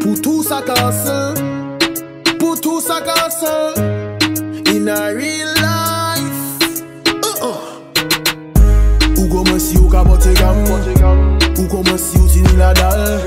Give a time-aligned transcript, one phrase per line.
[0.00, 1.08] Pour tout ça casse.
[2.38, 3.44] Pour tout ça casse.
[4.66, 6.42] In a real life.
[7.06, 7.58] Uh-uh.
[9.18, 10.56] Ou koman si ou ka bote gam?
[11.60, 13.20] Ou si ou tini la dal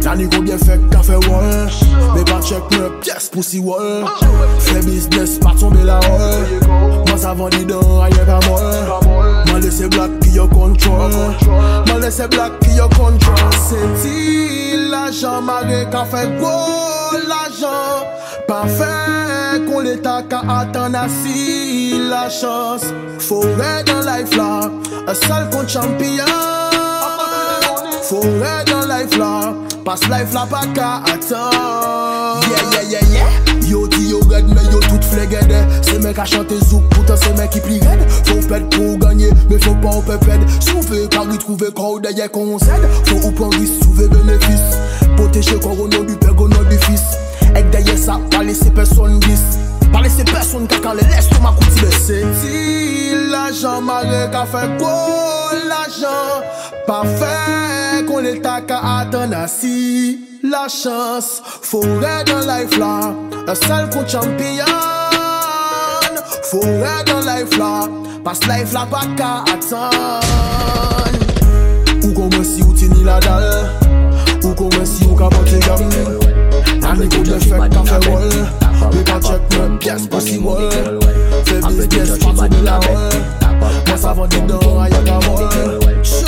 [0.00, 1.68] Tani kon bien fek ka fe wol
[2.14, 2.62] Me pa chek
[3.36, 4.06] me si wol
[4.58, 6.46] Fe business pa tombe la hol
[7.08, 9.25] Man sa vandi dan aye ka mol
[9.56, 11.10] Man lese blak ki yo kontrol
[11.88, 16.50] Man lese blak ki yo kontrol Se ti l'ajan mare ka fe gwo
[17.30, 18.04] l'ajan
[18.48, 18.90] Pa fe
[19.64, 22.84] kon l'eta ka atan asi la chans
[23.28, 24.68] Fore dan life la
[25.08, 26.28] Un sal kon champion.
[28.10, 29.54] Fore dan life la
[29.86, 33.70] Pas life la pa ka atan Yeah, yeah, yeah, yeah.
[33.72, 33.88] Yo
[34.28, 34.60] red, mais
[35.82, 37.80] C'est mec à chanter zouk, pourtant c'est mec qui plie
[38.24, 42.00] Faut pète pour gagner, mais faut pas on peut pète Souffler car y trouver corps
[42.00, 44.76] d'ailleurs qu'on cède Faut ou prendre risque, soulever bénéfice.
[45.16, 47.02] Protéger corps au nom du père, au nom du fils.
[47.54, 49.58] Ek d'ailleurs ça, pas laisser personne glisse.
[49.92, 55.52] Pas laisser personne caca, les laisse tout ma coupe Si l'argent m'a qu'à faire quoi
[55.68, 56.42] l'argent?
[56.86, 57.85] Parfait.
[58.16, 61.26] Kon l'eta ka atan asi la chans.
[61.68, 63.12] Fore dan life la
[63.50, 64.64] Un sal kon champion.
[66.50, 67.72] Fore dan life la
[68.24, 71.12] Pas life la pa ka atan.
[72.04, 73.68] Ou koman si ou tini la dal?
[74.44, 75.84] Ou koman si ou ka bote gam?
[76.88, 78.32] Ani kou de fek ka fe wol?
[78.94, 80.70] Me pa chek men pyes pou si wol?
[81.44, 83.20] Fe business pa tou de la wol?
[83.60, 85.86] Mwen sa vandi dan aye ka wol?
[86.08, 86.25] I'm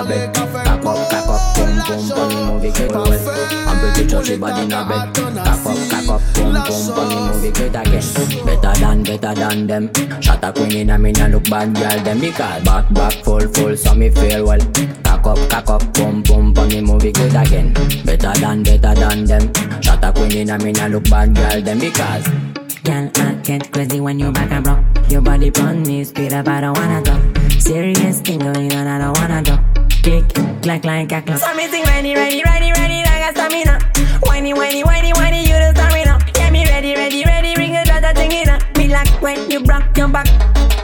[0.00, 0.34] a bed.
[0.34, 3.68] Tap up, tap up, pum pum, funny movie girl well.
[3.68, 5.14] I'm pretty touchy body in a bed.
[5.14, 8.44] Tap up, tap up, pum pum, funny movie great again.
[8.44, 10.22] Better than, better than them.
[10.22, 13.46] Shot a queen in a me nah look bad girl them because back back full
[13.48, 14.60] full so me feel well.
[15.04, 17.72] Cock up, cock up, pum pum, funny movie great again.
[18.04, 19.82] Better than, better than them.
[19.82, 22.26] Shot a queen in a me nah look bad girl them because.
[22.82, 24.82] Girl, I get crazy when you back and rock.
[25.10, 27.20] Your body run me speed up, I don't wanna talk.
[27.60, 29.79] Serious thing going on, I don't wanna talk.
[30.02, 30.24] Kick,
[30.62, 31.38] clack, like a clock.
[31.38, 33.78] So me sing ready, ready, ready, ready, like a stamina.
[34.22, 36.18] Whiny, whiny, whiny, whiny, you the stamina.
[36.32, 38.58] Get me ready, ready, ready, ring a dot, thing in a.
[38.78, 40.26] Me like when you rock your back.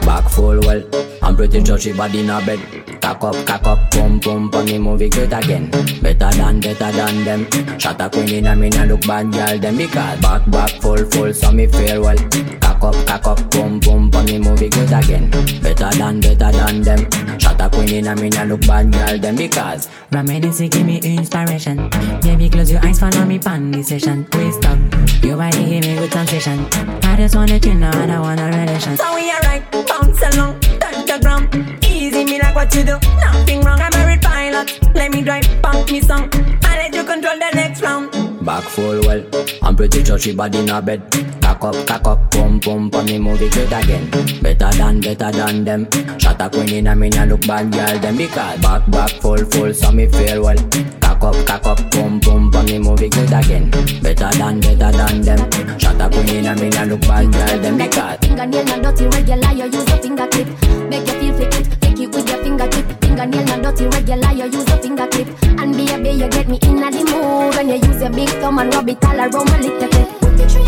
[0.05, 0.83] Back full well.
[1.23, 2.59] I'm pretty touchy body in a bed.
[3.01, 5.71] Cock up, cock up, pum pum, funny movie great again.
[6.01, 7.79] Better than, better than them.
[7.79, 11.03] Shot a queen in a me nah look bad girl them because back back full
[11.11, 12.17] full so me feel well.
[12.61, 15.29] Cock up, cock up, pum pum, funny movie great again.
[15.61, 17.39] Better than, better than them.
[17.39, 17.56] Shot
[17.87, 21.89] queen in a me nah look bad girl them because Reminisce, give me inspiration.
[22.21, 24.25] Baby, close your eyes, follow me pan this session.
[24.25, 24.77] Twist up,
[25.23, 26.65] your body give me good sensation.
[27.03, 28.97] I just wanna chill now, I don't want a relation.
[28.97, 31.83] So we are right, bounce along, touch the ground.
[31.85, 33.79] Easy, me like what you do, nothing wrong.
[33.79, 36.29] I'm a married pilot, let me drive, pump me song.
[36.63, 38.11] I let you control the next round.
[38.45, 39.23] back full well.
[39.61, 41.01] I'm pretty touchy body in a bed.
[41.47, 44.09] Cock up, cock up, pum pum, funny movie great again.
[44.41, 45.87] Better than, better than them.
[46.19, 49.37] Shot a queen in a me nah look bad girl them because back back full
[49.45, 50.57] full so me feel well.
[50.99, 53.71] Cock up, cock up, pum pum, funny movie great again.
[54.03, 55.79] Better than, better than them.
[55.79, 58.17] Shot a queen in a me nah look bad girl them because.
[58.19, 60.47] Fingernail not dirty, regular, you use a finger clip.
[60.89, 63.01] Make you feel fit take it with your fingertip.
[63.01, 65.27] Fingernail not dirty, regular, you use a finger clip.
[65.43, 68.73] And baby, you get me in the mood when you use your big thumb and
[68.73, 70.66] rub it all around my little clip.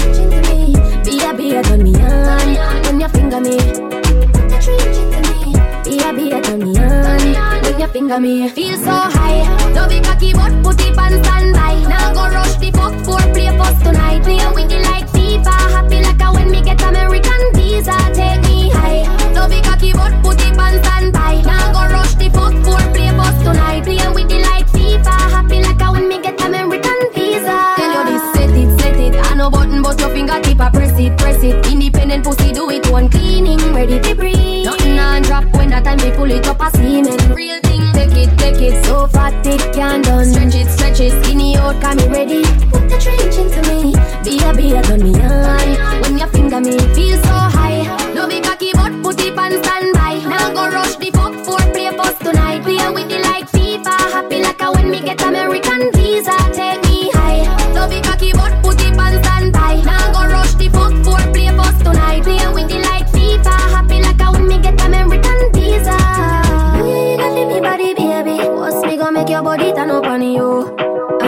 [1.09, 3.57] Your trench into me, baby, turn me on when you finger me.
[3.57, 5.53] Your trench into me,
[5.83, 6.77] baby, turn me
[7.35, 8.49] on when you finger me.
[8.49, 11.81] Feel so high, no big cocky but put it on standby.
[11.89, 14.21] Now go rush the fuck for play first tonight.
[14.21, 17.97] Play with it like FIFA, happy like a when me get American visa.
[18.13, 19.03] Take me high,
[19.33, 21.41] no big cocky but put it on standby.
[21.41, 23.83] Now go rush the fuck for play first tonight.
[23.83, 27.73] Play with it like FIFA, happy like a when me get American visa.
[27.77, 29.15] Tell you this, set it, set it.
[29.15, 31.65] I no button but your fingertip, I press it, press it.
[31.71, 34.65] Independent pussy do it one cleaning, ready to breathe.
[34.65, 37.17] Nothing on drop when that time we pull it up a semen.
[37.33, 38.85] Real thing, take it, take it.
[38.85, 40.25] So fat it can done.
[40.25, 41.23] Stretch it, stretch it.
[41.23, 42.43] Skinny out, can me ready.
[42.71, 43.93] Put the trench into me.
[44.23, 46.01] Be a be a turn me on.
[46.01, 47.58] When your finger me feel so high.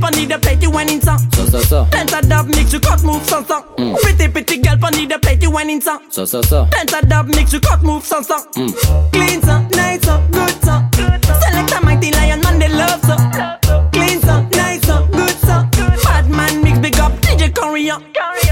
[0.00, 1.18] girl, need the plate you went in some.
[1.32, 1.86] So so so.
[1.90, 3.64] Dance a dub mix you cut move some some.
[3.76, 3.96] Mm.
[4.00, 6.10] Pretty pretty girl, need the plate you went in some.
[6.10, 6.66] So so so.
[6.70, 8.44] Dance a dub mix you cut move some some.
[8.52, 9.12] Mm.
[9.12, 10.90] Clean some, nice some, good some.
[10.92, 13.90] Select a mighty lion man they love some.
[13.92, 15.70] Clean some, nice some, good some.
[15.70, 17.98] Bad man mix big up DJ Korea.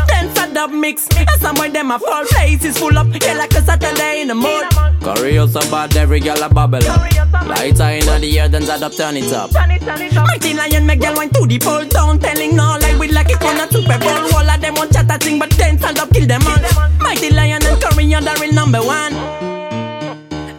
[0.08, 1.06] Dance a dub mix.
[1.16, 3.06] And some boy them a fall faces full up.
[3.22, 4.75] Yeah like a Saturday in the mud.
[5.06, 7.46] Choreo so bad every girl a bubble up.
[7.46, 9.52] Lights are inna the air, then Zad up turn it up.
[9.52, 13.40] Mighty lion make girl wine to the pole down Telling no lie with like it
[13.40, 16.10] on a Super Bowl All of them want chat a thing but then stand up
[16.10, 16.58] kill them all
[16.98, 19.14] Mighty lion and Korean the real number one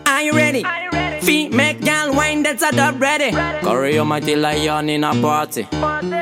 [0.07, 0.63] Are you ready?
[1.21, 5.67] Feet make girl wine that's a dub ready Choreo oh, mighty lion in a party.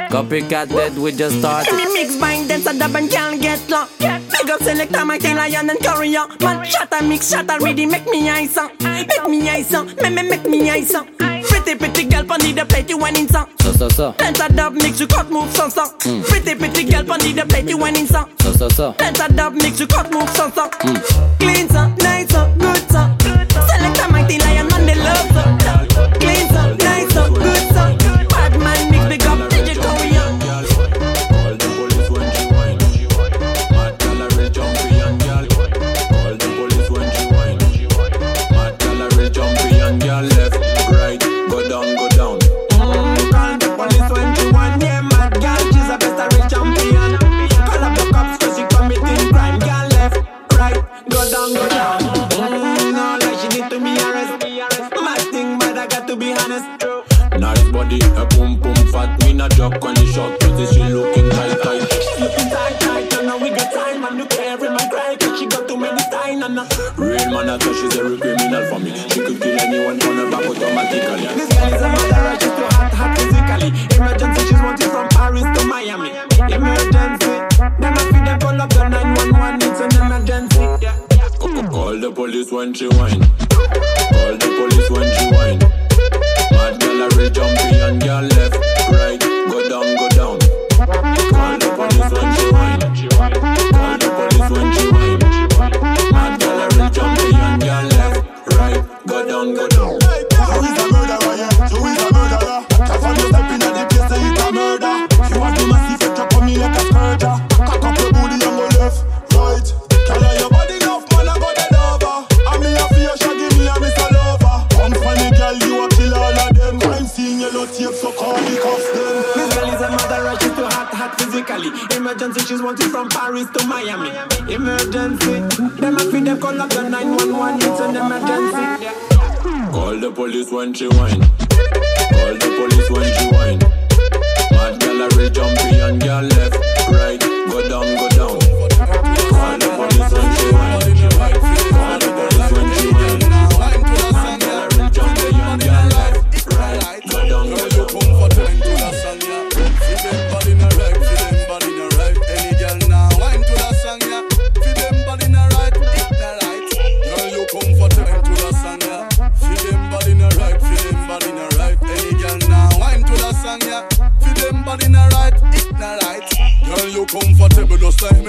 [0.10, 1.74] Copycat dead, we just started.
[1.76, 5.34] Me mix bind dance a dub and girl get low Big up select a mighty
[5.34, 9.28] lion and Korea Man shot a mix shot a ready make me ice up Make
[9.28, 12.90] me ice up, me me make me ice up Pretty pretty girl pon the plate
[12.90, 13.50] you went in some.
[13.62, 14.12] So so so.
[14.18, 16.24] Dance a dub mix you cut move some some mm.
[16.26, 18.30] Pretty pretty girl pon the plate you went in some.
[18.42, 18.94] So so so.
[18.94, 21.40] Dance a dub mix you cut move some some mm.
[21.40, 25.65] Clean some, nice some, good some Select a mighty lion man they love some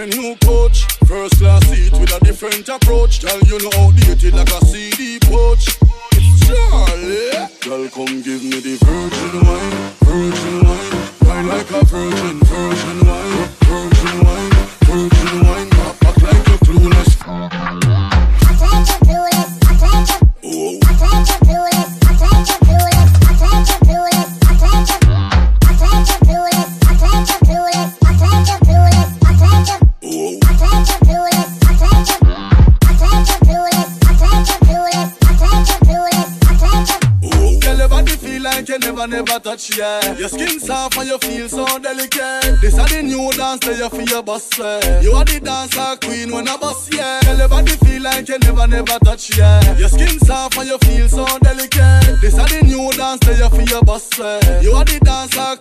[0.06, 0.86] new coach.
[1.06, 3.22] First class seat with a different approach.
[3.22, 4.64] Girl, you know outdated like a
[44.22, 44.75] that you
[50.20, 52.20] soft and you feel so delicate.
[52.20, 54.60] This are the new dance that you feel your boss, yeah.
[54.60, 55.56] You are the dancer.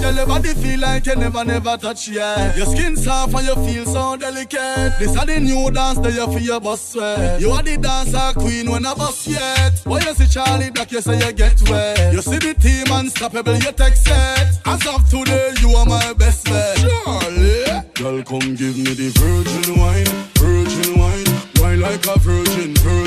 [0.00, 2.54] Girl, your body feel like you never, never touch, yeah.
[2.56, 4.98] Your skin soft and you feel so delicate.
[4.98, 7.38] This are the new dance that you feel your boss, yeah.
[7.38, 9.80] You are the dancer queen when I boss yet.
[9.84, 12.12] Why you see Charlie Black, you say you get wet.
[12.12, 14.60] You see the team unstoppable, you take set.
[14.66, 16.76] As of today, you are my best bet.
[16.78, 20.06] Charlie, girl, come give me the virgin wine,
[20.36, 21.26] virgin wine,
[21.60, 22.99] wine like a virgin, virgin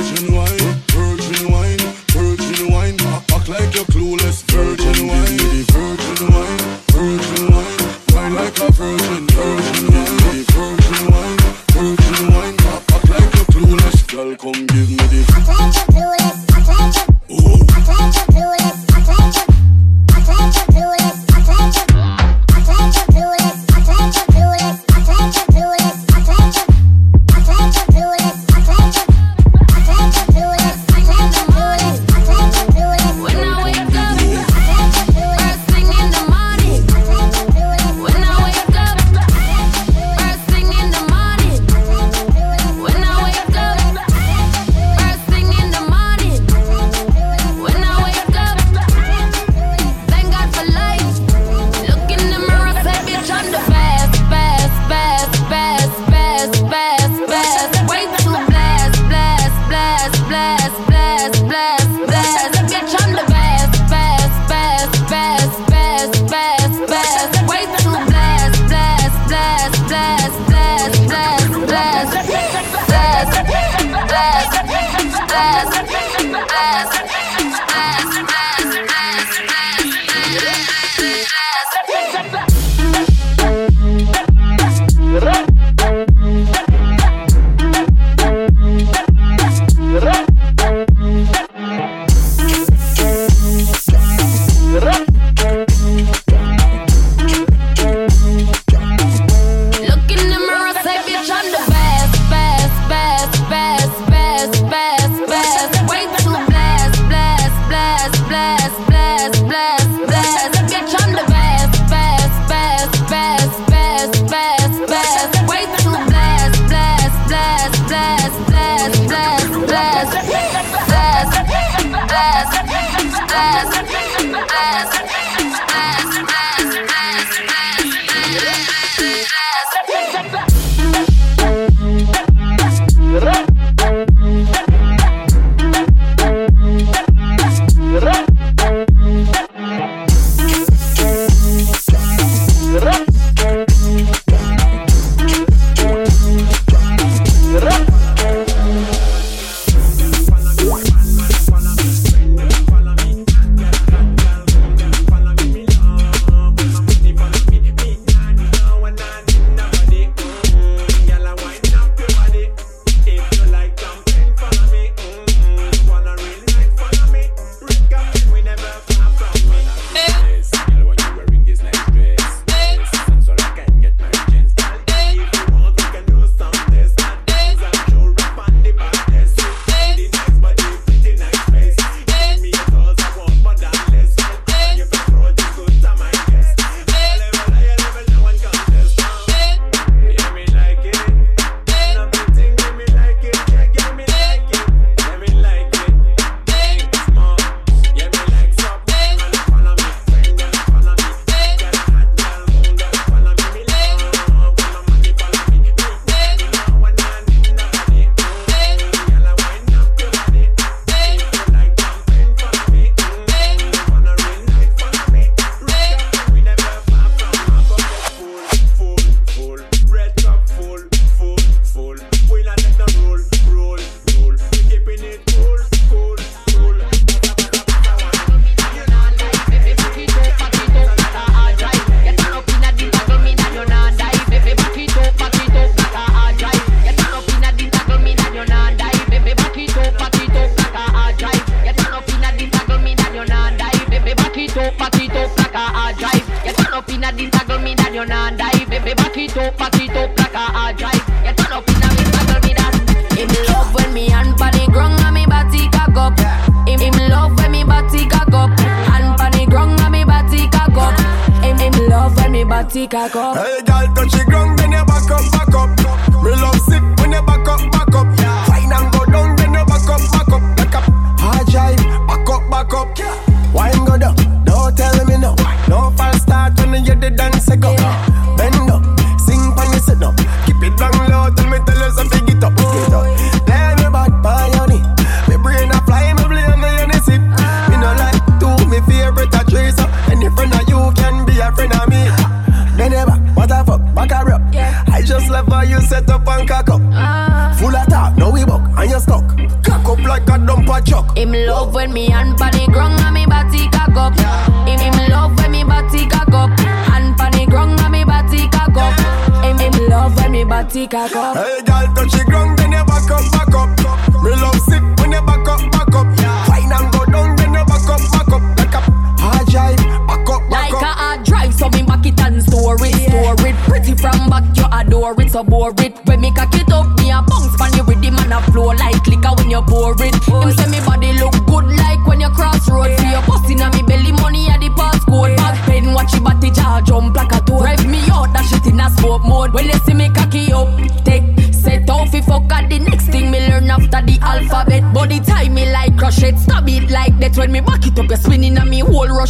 [3.86, 4.73] clueless girl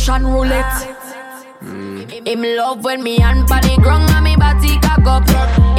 [0.06, 0.84] Russian roulette.
[2.28, 5.24] Him love when me hand pa the ground and me body cock up.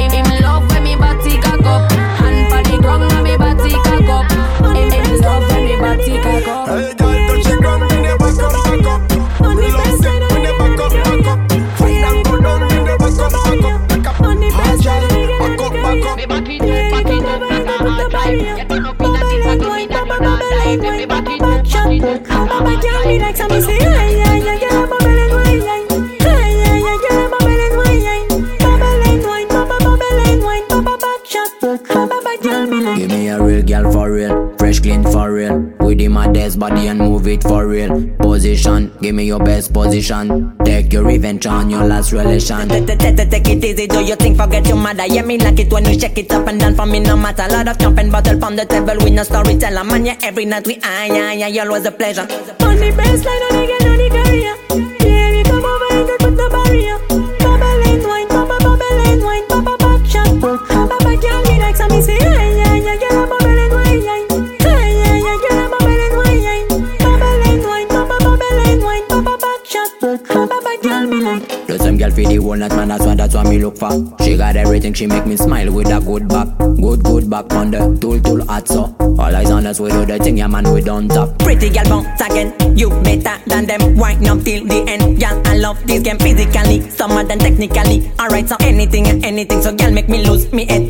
[0.01, 1.91] Him, him love when me body cock up.
[1.91, 4.25] Hand pa the ground and me body cock up.
[4.73, 6.67] Him, him love when me body cock up.
[6.73, 9.05] Hey, girl, touch the ground, when you back up, back up.
[9.45, 11.37] Love sick, when you back up, back up.
[11.77, 13.77] Fine and go down, when you back up, back up.
[13.85, 15.05] Back up, hard girl,
[15.37, 16.17] back up, back up.
[16.17, 18.41] Me back it up, back it up, like a hard drive.
[18.41, 20.81] You turn up in a tip, I go in and you not die.
[20.81, 22.09] Me back it up, back it
[23.53, 23.84] up,
[36.99, 38.09] and move it for real.
[38.17, 40.55] Position, give me your best position.
[40.63, 42.67] Take your revenge on your last relation.
[42.69, 45.05] Take it easy, do your thing, forget your mother?
[45.05, 47.47] Yeah, me like it when you shake it up and down for me, no matter.
[47.49, 49.83] Lot of jumping bottle from the table, we no storyteller.
[49.83, 52.21] Man, yeah, every night we ah, yeah, yeah, yeah, always a pleasure.
[52.21, 54.41] On the baseline, on the girl, on the career.
[54.41, 54.64] Yeah,
[72.15, 73.91] The same girl for the whole night, man, that's what, that's what me look for.
[74.23, 76.47] She got everything, she make me smile with a good back.
[76.57, 78.95] Good, good back on the tool, tool hot so.
[78.99, 81.37] All eyes on us, we do the thing, yeah, man, we don't top.
[81.39, 83.97] Pretty girl bounce again, you better than them.
[83.97, 85.41] Wind up till the end, girl.
[85.45, 88.09] I love this game physically, summer than technically.
[88.19, 90.83] Alright, so anything and anything, so girl make me lose me head.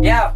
[0.00, 0.32] Yo,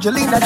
[0.00, 0.39] Angelina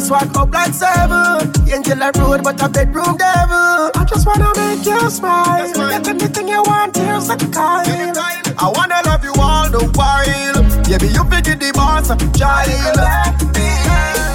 [0.00, 1.52] You swag up like seven.
[1.68, 3.90] Angel a road, but a bedroom devil.
[3.94, 5.70] I just wanna make you smile.
[5.74, 8.16] Get anything you want, here's the kind.
[8.16, 10.62] I wanna love you all the while.
[10.88, 12.96] Baby, you figure the boss, child.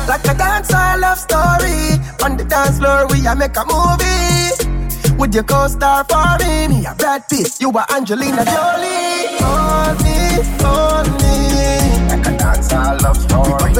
[0.08, 1.98] Like a dance, I love story.
[2.24, 5.18] On the dance floor, we a make a movie.
[5.18, 6.68] Would you co-star for me?
[6.68, 9.34] Me a Brad Pitt, you a Angelina Jolie.
[9.42, 12.06] Hold me, hold me.
[12.10, 13.75] Like a dance, I love story.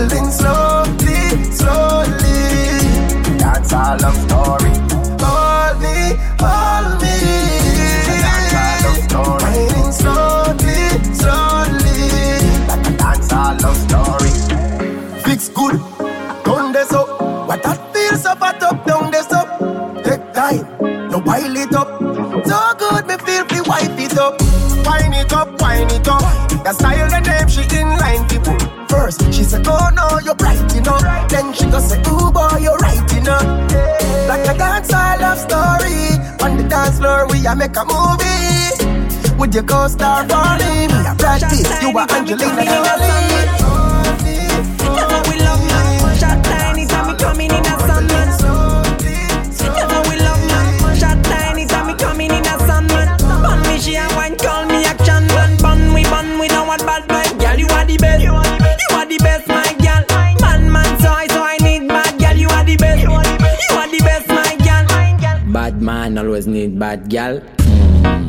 [39.90, 40.90] star falling.
[40.90, 43.46] Me a you are Angelina Jolie.
[44.96, 45.04] You
[45.46, 45.62] love
[46.20, 47.76] shot tiny time me coming in a.
[49.62, 49.86] You
[50.26, 53.06] love shot tiny time coming in a summer.
[53.44, 55.28] Bun me she a wine, call me action
[55.94, 56.04] we
[56.40, 57.08] we don't want bad
[57.40, 58.24] girl you are the best.
[58.24, 60.04] You are the best, my girl.
[60.42, 60.70] Man
[61.62, 62.36] need bad girl.
[62.36, 63.02] You are the best.
[63.04, 63.24] You are
[63.90, 65.54] the best, my girl.
[65.54, 67.40] Bad man always need bad girl.
[67.40, 68.25] Mm.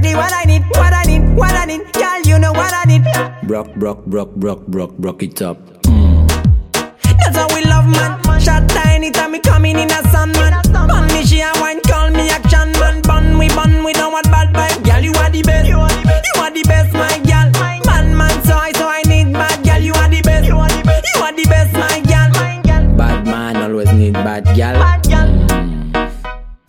[0.00, 1.92] exactly what I need, what I need, what I need.
[1.92, 3.04] Girl, you know what I need.
[3.46, 5.58] Brock, Brock, Brock, Brock, Brock, Brock it up.
[5.84, 8.40] That's how we love man.
[8.40, 10.62] Shot tiny time we coming in a sun man.
[10.72, 13.02] Bun me she a wine, call me action man.
[13.02, 14.84] Bun we bun we don't want bad vibe.
[14.84, 15.68] Girl, you are the best.
[15.68, 17.50] You are the best, you are the best my girl.
[17.86, 19.78] Man, man, so I so I need bad girl.
[19.80, 20.46] You are the best.
[20.46, 22.96] You are the best, you are the best my girl.
[22.96, 24.80] Bad man always need bad girl.
[24.80, 25.09] Bad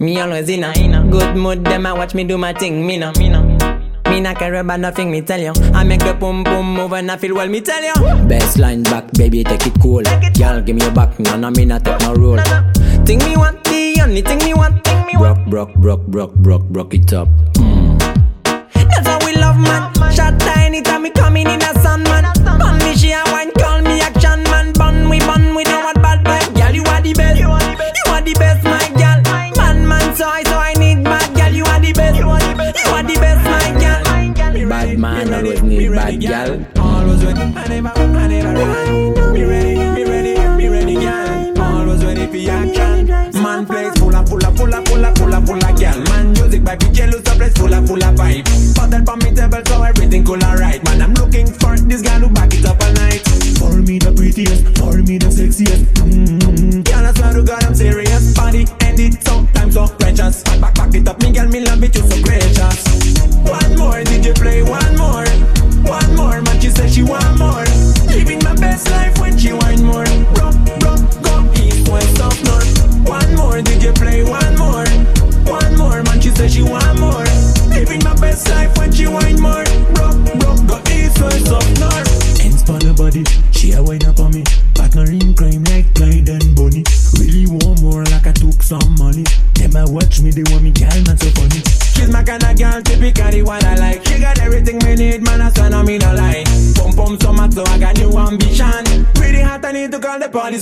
[0.01, 2.87] me always in a, in a good mood, them I watch me do my thing,
[2.87, 3.43] me no, me no.
[4.09, 5.53] Me not care about nothing, me tell you.
[5.75, 7.93] I make the pum pum move and I feel well, me tell you.
[8.27, 10.01] Best line back, baby, take it cool.
[10.37, 12.37] Y'all give me your back, no, no, me not take no rule.
[12.37, 12.71] No.
[13.05, 15.47] Think me want the only thing me want, think me want.
[15.51, 17.27] Brock, brock, brock, brock, brock, it up.
[17.53, 17.99] Mm.
[18.73, 19.93] That's how we love man.
[20.11, 21.61] Shot anytime we coming in
[35.91, 36.65] bad gal.
[36.77, 39.10] Always when I never, I never run.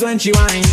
[0.10, 0.69] when she whine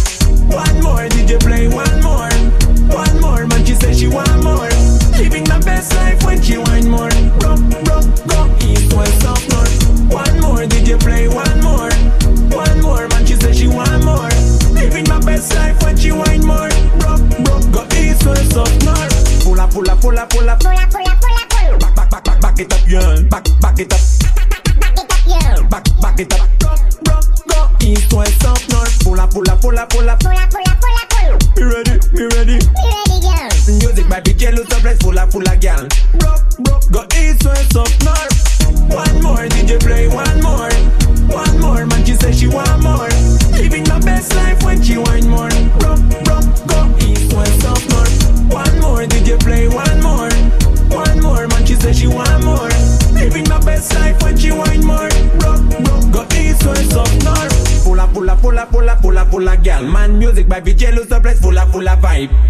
[32.16, 32.58] me ready.
[32.58, 33.78] Ready, girl.
[33.78, 35.86] Music might be jealous, a place full of, full of girl.
[36.18, 38.15] Broke, broke, go east, west, up, north.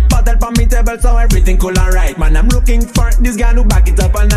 [0.08, 2.18] Bottle Battle for me table, so everything cool and right.
[2.18, 4.32] Man, I'm looking for this guy who back it up and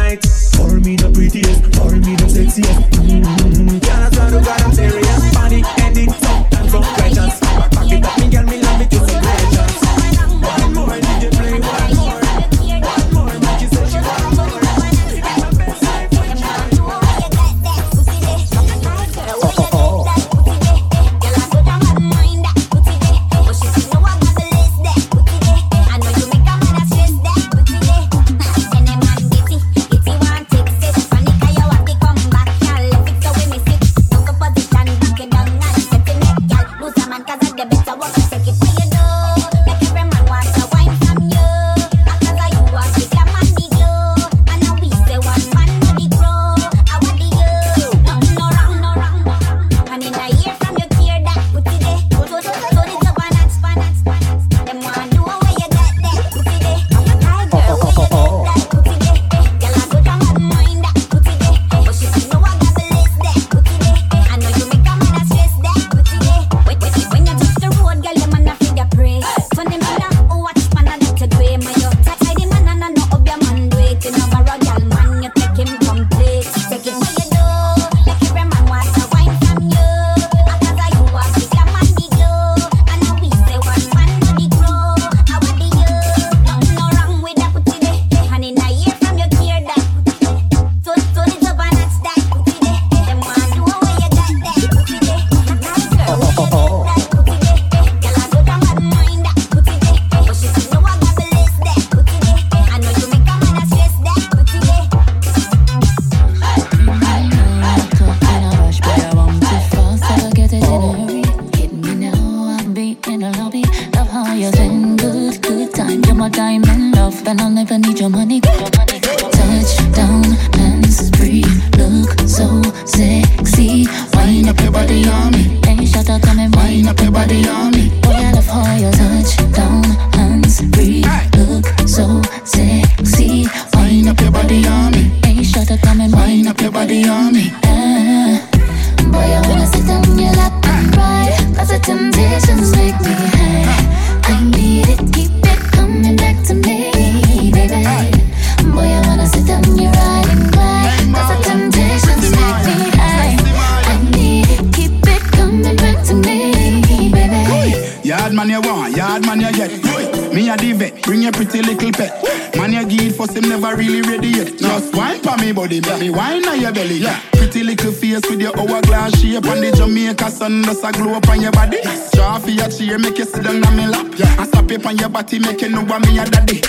[163.70, 164.58] never really ready yet.
[164.58, 166.98] Just wine for me body, baby, wine on your belly.
[166.98, 167.20] Yeah.
[167.34, 171.28] Pretty little face with your hourglass shape and the Jamaica sun does a glow up
[171.30, 171.78] on your body.
[172.14, 174.08] Draw for your chair, make you sit down on me lap.
[174.18, 174.40] Yeah.
[174.40, 176.62] And stop it on your body, make you know what me a daddy.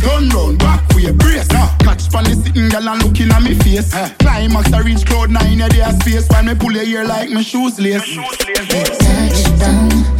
[0.00, 1.48] Turn round, back for your brace.
[1.50, 1.76] Uh.
[1.80, 3.92] Catch pan the sitting girl and looking at me face.
[3.94, 4.08] Uh.
[4.18, 6.28] Climax I reach cloud nine a day of space.
[6.28, 8.04] When me pull your ear like my shoes lace.
[8.14, 10.15] Touch down, hands free,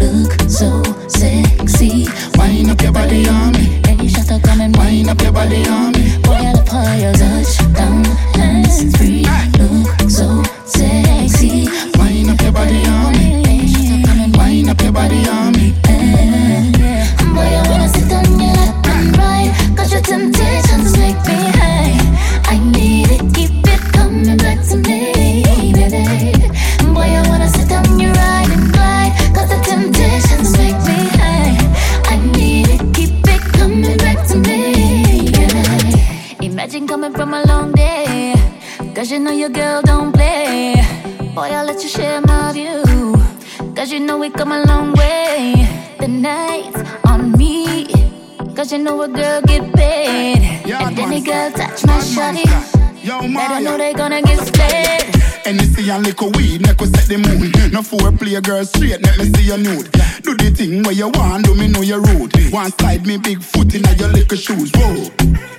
[0.00, 2.08] look so sexy.
[2.36, 3.80] Wind up your body on me.
[3.86, 6.18] Hey, shut up, come and up your body on me.
[6.22, 9.24] Boy, I love how you touch down, hands free,
[9.58, 11.68] look so sexy.
[11.98, 13.26] Wind up your body on me.
[13.44, 15.74] Hey, shut up, come and up your body on me.
[15.88, 16.79] Uh,
[57.90, 58.02] mood.
[58.02, 59.90] No foreplay, girl, straight, let me see your nude.
[60.22, 62.32] Do the thing where you want, do me know you're rude.
[62.52, 64.70] One slide me big foot in your little shoes.
[64.74, 65.08] Whoa.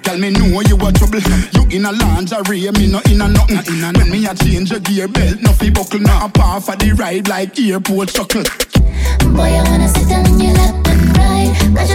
[0.03, 1.19] Tell me know you a trouble.
[1.53, 3.81] You in a lingerie, me no in a nothing.
[3.81, 6.93] When me a change your gear belt, no fi buckle, not a par for the
[6.93, 8.43] ride like airport chuckle.
[9.33, 11.90] Boy, I wanna sit on your lap and ride.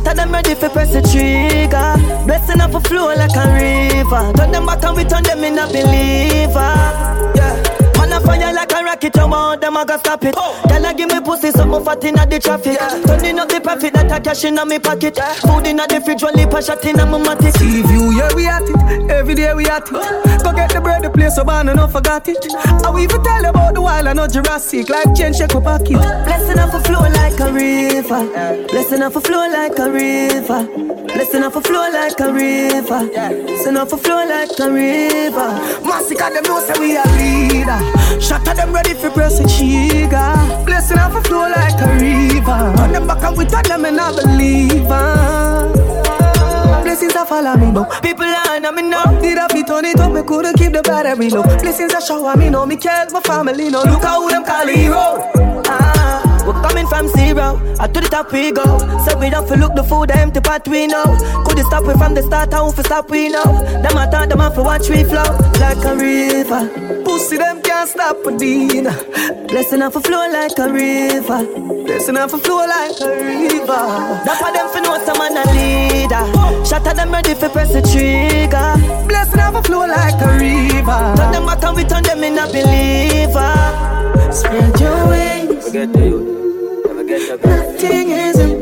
[0.00, 2.24] Shot at them ready for press the trigger.
[2.24, 4.32] Blessing up a flow like a river.
[4.32, 6.72] Turn them back and we turn them in a believer.
[7.36, 7.52] Yeah.
[7.98, 10.34] Man a fire like a rocket, you want them, I gotta stop it.
[10.34, 12.78] Girl, I give me pussy, something fat inna the traffic.
[13.06, 15.18] Turning up the profit that I cash inna me pocket.
[15.44, 17.52] Food inna the fridge, one lip a shot inna my matic.
[17.58, 19.10] See view, yeah, we at it.
[19.10, 19.92] Every day we at it.
[20.42, 22.38] Go get the bread, the place, so man, I no forgot it.
[22.56, 24.88] I will even tell you about the wild, I know Jurassic.
[24.88, 26.00] Like chain, shake up pocket.
[26.24, 27.19] Blessing off a flow like
[27.50, 28.66] a river.
[28.68, 30.66] Blessing off a flow like a river.
[31.06, 33.08] Blessing off a flow like a river.
[33.46, 35.50] Blessing off a flow like a river.
[35.84, 37.80] Massacre them know say we a leader.
[38.50, 40.64] At them ready for press the trigger.
[40.64, 42.74] Blessing off a flow like a river.
[42.76, 44.88] Turn them back and we turn them and I believe.
[46.82, 47.84] Blessings are follow me now.
[48.00, 49.04] People are on me now.
[49.20, 50.12] Did I be turn it up?
[50.12, 51.42] Me couldn't keep the battery low.
[51.42, 52.64] Blessings are shower me now.
[52.64, 53.82] Me care my family now.
[53.84, 55.30] Look how them call hero.
[55.66, 55.99] Ah.
[56.46, 58.78] We're coming from zero, up to the top we go.
[59.06, 61.04] So we don't feel look the food, the empty pot we know.
[61.44, 63.44] Could you stop we from the start, how we stop we know.
[63.82, 67.02] Them I thought them off for watch we flow like a river.
[67.04, 68.96] Pussy them can't stop a dinner.
[69.48, 71.44] Blessing off a flow like a river.
[71.84, 73.82] Blessing off a flow like a river.
[74.24, 76.64] That's why them for know some man a leader.
[76.64, 78.74] Shot at them ready for press the trigger.
[79.08, 81.14] Blessing off a flow like a river.
[81.16, 84.32] Turn them back and we turn them in a believer.
[84.32, 85.64] Spread your wings.
[85.66, 86.10] Forget the youth.
[86.10, 86.19] Never get the
[87.28, 88.59] Nothing is impossible,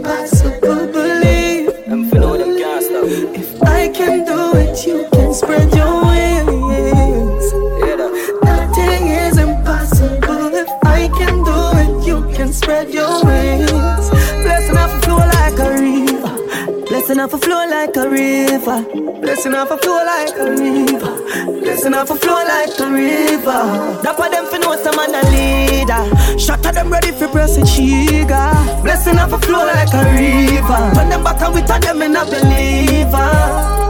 [17.18, 19.20] Blessing off a flow like a river.
[19.20, 21.60] Blessing off a flow like a river.
[21.62, 24.14] Blessing off a flow like a river.
[24.16, 26.38] For them for know some man a leader.
[26.38, 28.82] Shot at them ready for press the trigger.
[28.84, 30.94] Blessing off a flow like a river.
[30.94, 33.87] Turn them back and we turn them in a believer.